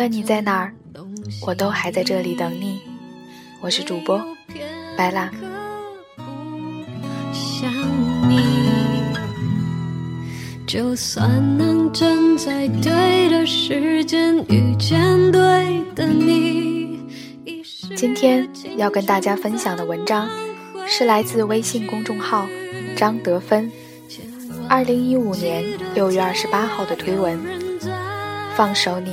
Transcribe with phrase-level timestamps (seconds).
[0.00, 0.72] 论你在哪儿，
[1.46, 2.80] 我都还在这里等你。
[3.60, 4.18] 我是主播
[4.96, 5.30] 白拉。
[7.34, 7.70] 想
[8.26, 8.40] 你，
[10.66, 11.28] 就算
[11.58, 16.98] 能站在对的时间遇见对的你。
[17.94, 20.30] 今天要跟大家分享的文章，
[20.86, 22.48] 是来自微信公众号
[22.96, 23.70] 张德芬，
[24.66, 25.62] 二零一五年
[25.94, 27.38] 六月二十八号的推文。
[28.56, 29.12] 放手你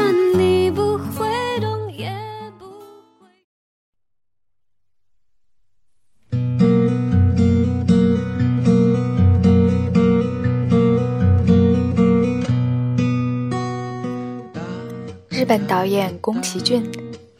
[15.51, 16.89] 本导演宫崎骏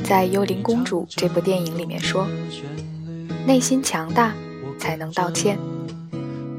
[0.04, 2.28] 在《幽灵公主》这部电影里面说
[3.48, 4.34] ：“内心强大
[4.78, 5.58] 才能道歉，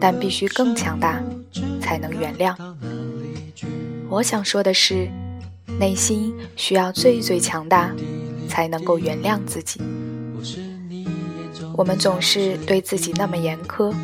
[0.00, 1.22] 但必须更强大
[1.78, 2.56] 才能原谅。”
[4.08, 5.06] 我想说的是，
[5.78, 7.94] 内心需要最最强大，
[8.48, 9.78] 才能够原谅自己。
[11.76, 13.94] 我们总是对自己那么严苛、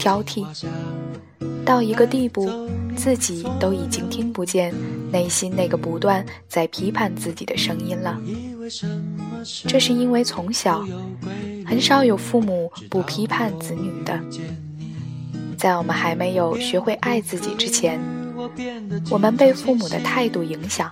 [0.00, 0.44] 挑剔。
[1.64, 2.50] 到一个地步，
[2.98, 4.74] 自己都已经听不见
[5.12, 8.20] 内心那个不断在批判自己的声音了。
[9.68, 10.84] 这是因为从小
[11.64, 14.20] 很少有父母不批判子女的。
[15.56, 18.00] 在我们还没有学会爱自己之前，
[19.10, 20.90] 我们被父母的态度影响，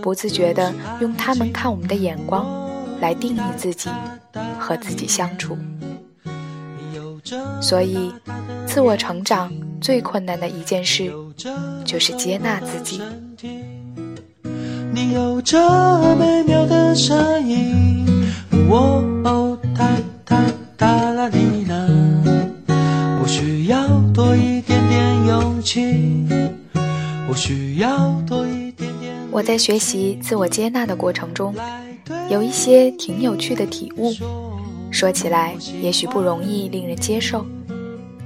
[0.00, 2.46] 不自觉地用他们看我们的眼光
[3.00, 3.90] 来定义自己
[4.58, 5.58] 和自己相处。
[7.60, 8.10] 所以，
[8.72, 11.12] 自我成长最困难的一件事，
[11.84, 13.02] 就是接纳自己。
[14.94, 18.06] 你有着美妙的声音，
[18.68, 19.90] 我哦哒
[20.24, 20.40] 哒
[20.76, 21.84] 哒啦哩啦。
[23.20, 26.28] 我需要多一点点勇气，
[27.28, 29.12] 我需要多一点点。
[29.32, 31.52] 我在学习自我接纳的过程中，
[32.30, 34.12] 有一些挺有趣的体悟。
[34.92, 37.44] 说起来也许不容易令人接受，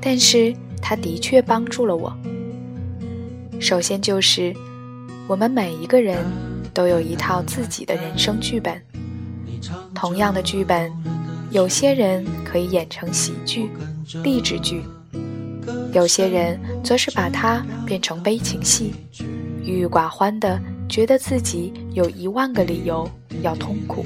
[0.04, 2.14] 但是它的确帮助了我。
[3.58, 4.54] 首先就是，
[5.26, 6.22] 我们每一个人
[6.74, 8.78] 都有一套自己的人生剧本。
[9.94, 10.92] 同样的剧本，
[11.50, 13.70] 有些人可以演成喜剧、
[14.22, 14.82] 励志剧，
[15.94, 18.92] 有些人则是把它变成悲情戏，
[19.64, 23.08] 郁郁寡欢的觉得自己有一万个理由
[23.40, 24.04] 要痛苦。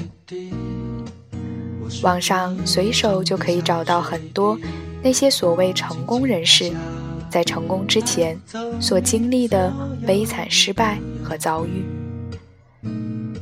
[2.03, 4.57] 网上随手就可以找到很多
[5.01, 6.71] 那些所谓成功人士
[7.29, 8.37] 在成功之前
[8.79, 9.73] 所经历的
[10.05, 11.83] 悲惨失败和遭遇。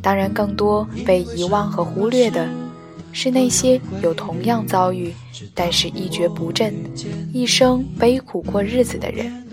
[0.01, 2.47] 当然，更多被遗忘和忽略的
[3.12, 5.13] 是那些有同样遭遇
[5.53, 6.73] 但是一蹶不振、
[7.34, 9.44] 一生悲苦过日子的人。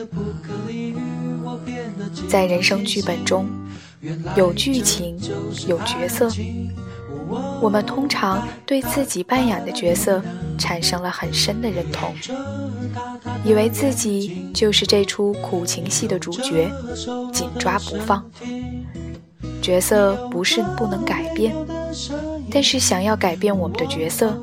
[2.28, 3.46] 在人生剧本中，
[4.36, 5.18] 有剧情，
[5.66, 6.30] 有角色。
[7.60, 10.22] 我们通常对自己扮演的角色
[10.58, 12.14] 产生了很深的认同，
[13.44, 16.70] 以为自己就是这出苦情戏的主角，
[17.32, 18.24] 紧抓不放。
[19.60, 21.54] 角色不是不能改变，
[22.50, 24.38] 但是想要改变我们的角色，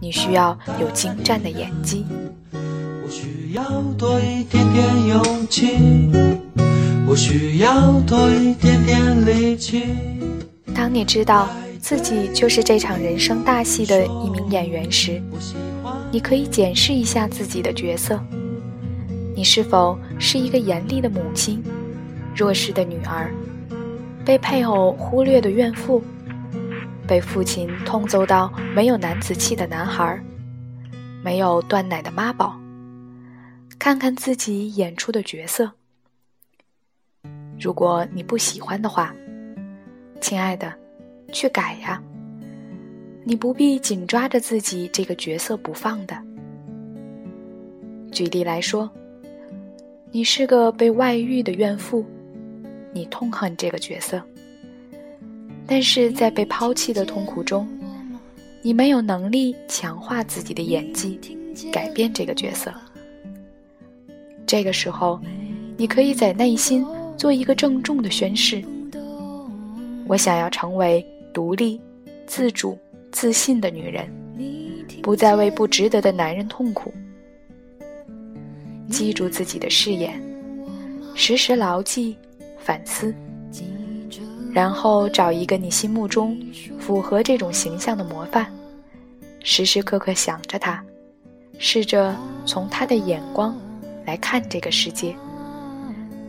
[0.00, 2.04] 你需要有精湛的演技。
[2.52, 3.64] 我需要
[3.96, 6.10] 多一点点勇气，
[7.06, 9.84] 我需要多一点点力气。
[10.74, 11.48] 当你知道。
[11.90, 15.20] 自己就是这场人生大戏的一名演员时，
[16.12, 18.22] 你可以检视一下自己的角色：
[19.34, 21.60] 你是否是一个严厉的母亲，
[22.32, 23.34] 弱势的女儿，
[24.24, 26.00] 被配偶忽略的怨妇，
[27.08, 30.16] 被父亲痛揍到没有男子气的男孩，
[31.24, 32.56] 没有断奶的妈宝。
[33.80, 35.72] 看看自己演出的角色，
[37.58, 39.12] 如果你不喜欢的话，
[40.20, 40.72] 亲爱的，
[41.32, 42.02] 去改呀。
[43.24, 46.16] 你不必紧抓着自己这个角色不放的。
[48.10, 48.90] 举例来说，
[50.10, 52.04] 你是个被外遇的怨妇，
[52.92, 54.20] 你痛恨这个角色，
[55.66, 57.68] 但是在被抛弃的痛苦中，
[58.62, 61.20] 你没有能力强化自己的演技，
[61.70, 62.72] 改变这个角色。
[64.46, 65.20] 这个时候，
[65.76, 66.84] 你可以在内心
[67.16, 68.64] 做一个郑重的宣誓：
[70.08, 71.80] 我想要成为独立、
[72.26, 72.78] 自主。
[73.12, 74.08] 自信的女人，
[75.02, 76.94] 不再为不值得的男人痛苦。
[78.88, 80.22] 记住自己的誓言，
[81.16, 82.16] 时时牢记、
[82.60, 83.12] 反思，
[84.52, 86.40] 然后找一个你心目中
[86.78, 88.46] 符合这种形象的模范，
[89.42, 90.80] 时时刻刻想着他，
[91.58, 92.16] 试着
[92.46, 93.58] 从他的眼光
[94.06, 95.16] 来看这个世界，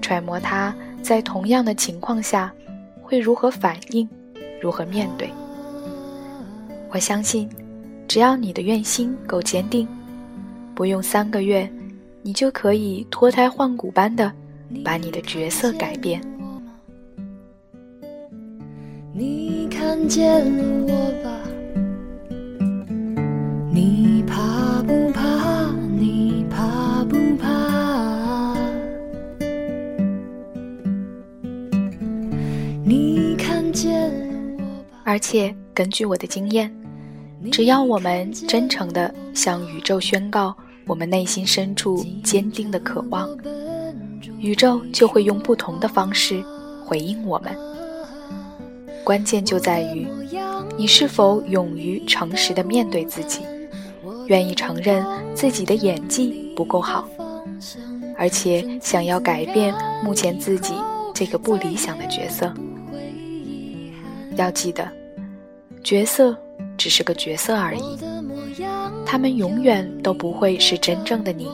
[0.02, 2.52] 揣摩他在同样的情况下
[3.04, 4.10] 会如何反应，
[4.62, 5.30] 如何面对。
[6.92, 7.50] 我相信，
[8.08, 9.88] 只要你的愿心够坚定，
[10.76, 11.70] 不用三个月，
[12.22, 14.32] 你就可以脱胎换骨般的
[14.86, 16.22] 把你的角色改变。
[19.14, 20.46] 你看见
[20.88, 21.41] 我吧？
[35.12, 36.74] 而且根据我的经验。
[37.52, 40.56] 只要我们真诚地向宇宙宣告
[40.88, 43.28] 我们内心深处坚定的渴望，
[44.40, 46.42] 宇宙就会用不同的方式
[46.86, 47.54] 回应我们。
[49.04, 50.08] 关键就在于
[50.78, 53.42] 你是否勇于诚实地面对自己，
[54.28, 55.06] 愿意承认
[55.36, 57.06] 自己的演技不够好，
[58.18, 60.74] 而且想要改变目前自己
[61.14, 62.54] 这个不理想的角色。
[64.38, 64.90] 要记得，
[65.84, 66.36] 角色。
[66.78, 67.98] 只是个角色而已，
[69.06, 71.48] 他们永远都不会是真正的你。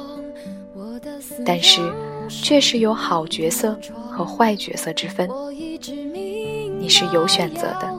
[1.45, 1.81] 但是，
[2.29, 3.77] 确实有好角色
[4.09, 5.29] 和坏角色之分，
[6.79, 7.93] 你是有选择的。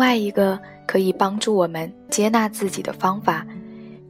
[0.00, 3.46] 另外一个可以帮助我们接纳自己的方法，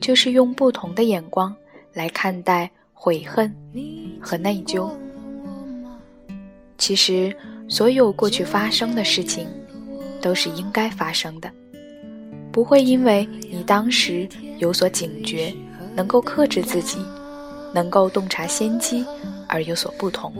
[0.00, 1.52] 就是用不同的眼光
[1.92, 3.52] 来看待悔恨
[4.20, 4.88] 和内疚。
[6.78, 7.37] 其实，
[7.69, 9.48] 所有过去发生的事情，
[10.22, 11.50] 都是应该发生的，
[12.52, 14.28] 不会因为你当时
[14.58, 15.52] 有所警觉，
[15.96, 16.98] 能够克制自己，
[17.75, 19.04] 能够洞察先机
[19.48, 20.32] 而有所不同。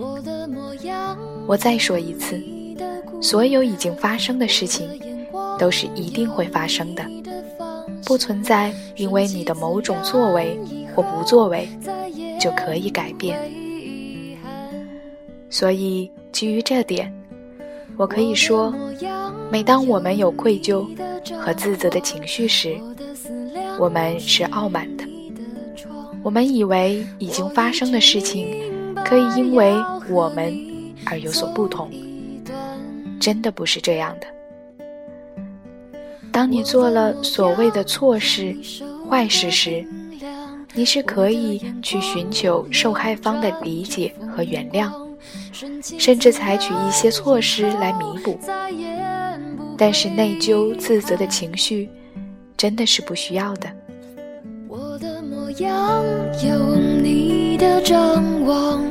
[1.49, 2.41] 我再说一次，
[3.21, 4.89] 所有已经发生的事情。
[5.61, 7.05] 都是一定会发生的，
[8.07, 10.59] 不存在因为你的某种作为
[10.97, 11.69] 或不作为
[12.41, 13.39] 就可以改变。
[15.51, 17.13] 所以基于这点，
[17.99, 18.75] 我可以说，
[19.51, 20.87] 每当我们有愧疚
[21.39, 22.81] 和自责的情绪时，
[23.79, 25.05] 我们是傲慢的。
[26.23, 28.47] 我们以为已经发生的事情
[29.05, 29.75] 可以因为
[30.09, 30.59] 我们
[31.05, 31.91] 而有所不同，
[33.21, 34.27] 真的不是这样的。
[36.33, 38.57] 当你做了所谓的错事、
[39.09, 39.85] 坏事时，
[40.75, 44.91] 你是可以去寻求受害方的理解和原谅，
[45.99, 48.39] 甚至采取一些措施来弥补。
[49.77, 51.91] 但是内疚、自责的情绪，
[52.57, 53.69] 真的是不需要的。
[54.69, 56.05] 我的模样
[56.47, 58.85] 有你的张望，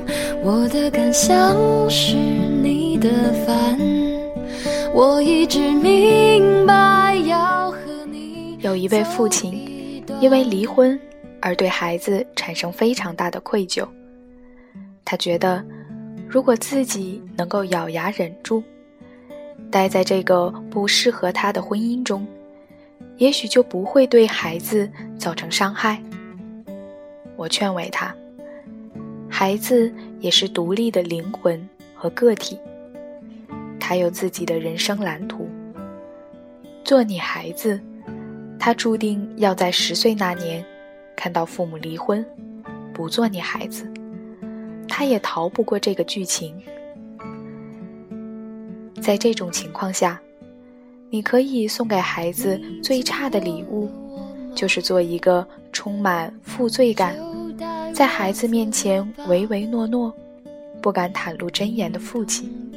[0.43, 1.55] 我的感想
[1.89, 3.09] 是你的
[3.45, 3.79] 烦，
[5.01, 8.57] 我一直明白要和你。
[8.59, 10.99] 有一位父亲因为离婚
[11.39, 13.87] 而对孩子产生非常大的愧疚。
[15.05, 15.63] 他觉得，
[16.27, 18.61] 如果自己能够咬牙忍住，
[19.71, 22.27] 待在这个不适合他的婚姻中，
[23.15, 26.03] 也许就不会对孩子造成伤害。
[27.37, 28.13] 我劝慰他，
[29.29, 29.89] 孩子
[30.19, 32.59] 也是独立的灵魂和个体，
[33.89, 35.49] 他有自己的人生蓝图。
[36.83, 37.81] 做你孩子。
[38.59, 40.63] 他注定要在十岁那年，
[41.15, 42.23] 看到父母离婚，
[42.93, 43.91] 不做你孩子，
[44.87, 46.53] 他也逃不过这个剧情。
[49.01, 50.21] 在这种情况下，
[51.09, 53.89] 你可以送给孩子最差的礼物，
[54.53, 57.17] 就是做一个充满负罪感，
[57.91, 60.13] 在孩子面前唯唯诺诺，
[60.79, 62.68] 不敢袒露真言的父亲。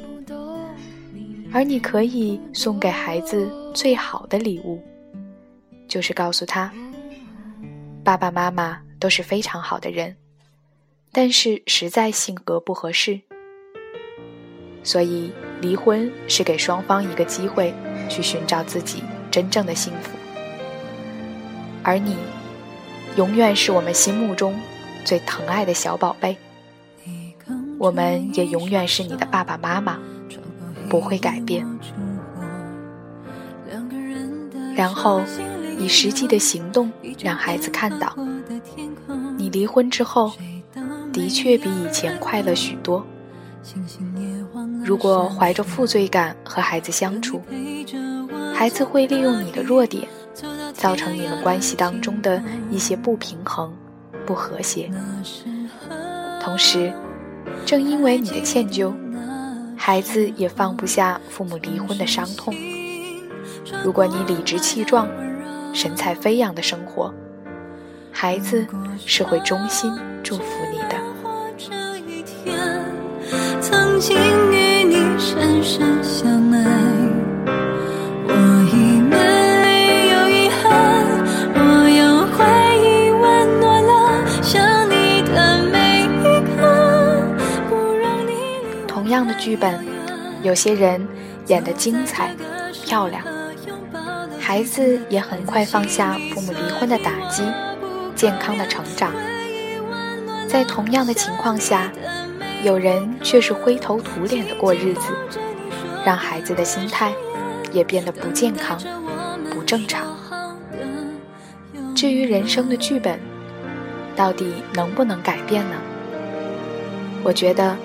[1.53, 4.81] 而你可以送给孩子最好的礼物，
[5.87, 6.73] 就是告诉他，
[8.03, 10.15] 爸爸妈妈都是非常好的人，
[11.11, 13.21] 但是实在性格不合适，
[14.81, 15.31] 所以
[15.61, 17.71] 离婚是给双方一个机会，
[18.09, 20.09] 去寻找自己真正的幸福。
[21.83, 22.17] 而你，
[23.15, 24.59] 永远是我们心目中
[25.05, 26.35] 最疼爱的小宝贝，
[27.77, 29.99] 我们也永远是你的爸爸妈妈。
[30.93, 31.65] 不会改变，
[34.75, 35.23] 然后
[35.79, 38.15] 以实际的行动让孩子看到，
[39.35, 40.31] 你离婚之后
[41.11, 43.03] 的确比以前快乐许多。
[44.85, 47.41] 如果怀着负罪感和孩子相处，
[48.53, 50.07] 孩子会利用你的弱点，
[50.73, 53.73] 造成你们关系当中的一些不平衡、
[54.27, 54.91] 不和谐。
[56.39, 56.93] 同时，
[57.65, 58.93] 正因为你的歉疚。
[59.85, 62.55] 孩子也放不下父母离婚的伤痛。
[63.83, 65.09] 如果你理直气壮、
[65.73, 67.13] 神采飞扬的生活，
[68.09, 68.65] 孩子
[69.05, 70.95] 是会衷心祝福你的。
[73.59, 74.15] 曾经
[74.53, 76.32] 与你深深相
[89.43, 89.77] 剧本，
[90.41, 91.05] 有些人
[91.47, 92.33] 演得精彩
[92.85, 93.21] 漂亮，
[94.39, 97.43] 孩子也很快放下父母离婚的打击，
[98.15, 99.11] 健康的成长。
[100.47, 101.91] 在同样的情况下，
[102.63, 105.11] 有人却是灰头土脸的过日子，
[106.05, 107.11] 让孩子的心态
[107.73, 108.79] 也变得不健康、
[109.51, 110.07] 不正常。
[111.93, 113.19] 至于人生的剧本，
[114.15, 115.75] 到底能不能改变呢？
[117.25, 117.75] 我觉得。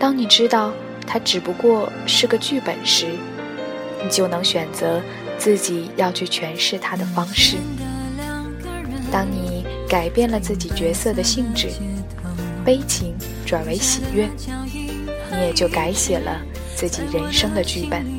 [0.00, 0.72] 当你知道
[1.10, 3.06] 它只不过是个剧本时，
[4.04, 5.00] 你就能选择
[5.38, 7.56] 自己要去诠释它的方式。
[9.10, 11.70] 当你改变了自己角色的性质，
[12.62, 13.14] 悲情
[13.46, 14.28] 转为喜悦，
[15.30, 16.42] 你也就改写了
[16.76, 18.17] 自己人生的剧本。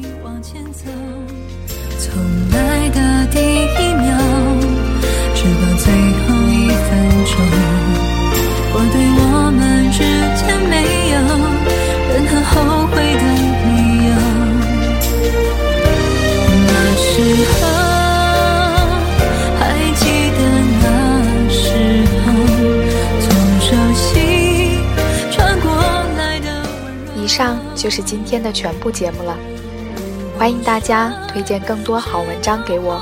[27.79, 29.37] 就是今天的全部节目了。
[30.37, 33.01] 欢迎大家推荐更多好文章给我，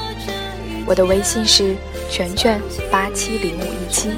[0.86, 1.76] 我的微信是
[2.12, 4.12] 全全八七零五一七。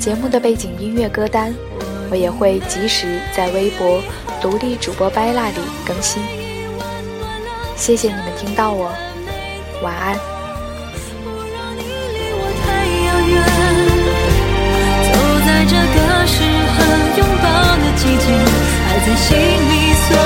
[0.00, 1.54] 节目的背景音乐歌单。
[2.10, 4.02] 我也会及时在微博
[4.38, 5.54] 独立主播掰蜡里
[5.86, 6.22] 更新。
[7.74, 8.92] 谢谢你们听到我，
[9.82, 10.18] 晚安。
[15.64, 16.84] 这个适合
[17.16, 18.26] 拥抱的季节，
[19.00, 20.21] 在心里，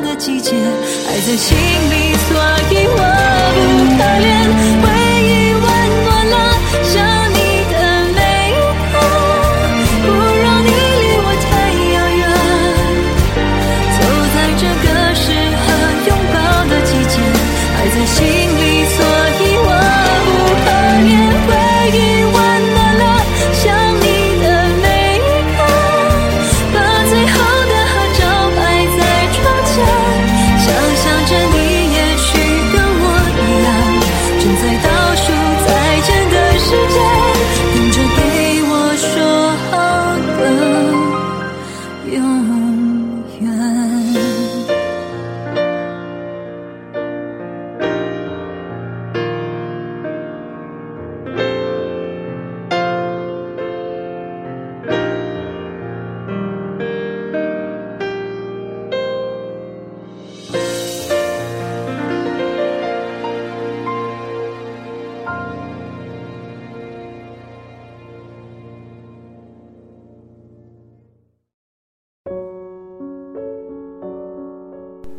[0.00, 0.52] 的季节，
[1.08, 2.36] 爱在心里，所
[2.70, 2.96] 以我
[3.54, 3.58] 不
[3.96, 4.39] 可怜。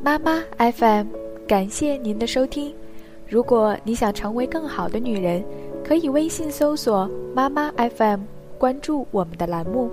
[0.03, 1.05] 妈妈 FM，
[1.47, 2.73] 感谢您的收听。
[3.27, 5.43] 如果你想成为更好的女人，
[5.83, 8.21] 可以微信搜索“妈妈 FM”，
[8.57, 9.91] 关注我们的栏目。